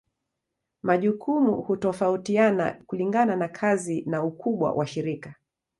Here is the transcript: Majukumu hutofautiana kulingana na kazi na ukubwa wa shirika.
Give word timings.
Majukumu 0.83 1.55
hutofautiana 1.61 2.71
kulingana 2.87 3.35
na 3.35 3.47
kazi 3.47 4.03
na 4.07 4.23
ukubwa 4.23 4.71
wa 4.71 4.87
shirika. 4.87 5.35